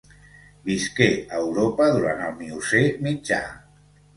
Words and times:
Visqué 0.69 1.09
a 1.19 1.41
Europa 1.43 1.91
durant 1.99 2.25
el 2.31 2.35
Miocè 2.41 2.83
mitjà. 3.11 3.43